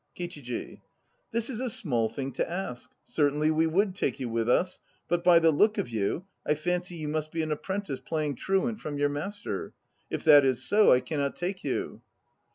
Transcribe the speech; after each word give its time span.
KICHIJI. 0.15 0.81
That 1.31 1.47
is 1.47 1.59
a 1.59 1.69
small 1.69 2.09
thing 2.09 2.31
to 2.31 2.51
ask. 2.51 2.89
Certainly 3.03 3.51
we 3.51 3.67
would 3.67 3.93
take 3.95 4.19
you 4.19 4.29
with 4.29 4.49
us..., 4.49 4.79
but 5.07 5.23
by 5.23 5.37
the 5.37 5.51
look 5.51 5.77
of 5.77 5.89
you, 5.89 6.25
I 6.43 6.55
fancy 6.55 6.95
you 6.95 7.07
must 7.07 7.31
be 7.31 7.43
an 7.43 7.51
apprentice 7.51 8.01
playing 8.01 8.37
truant 8.37 8.81
from 8.81 8.97
your 8.97 9.09
master. 9.09 9.75
If 10.09 10.23
that 10.23 10.43
is 10.43 10.63
so, 10.63 10.91
I 10.91 11.01
cannot 11.01 11.35
take 11.35 11.63
you. 11.63 12.01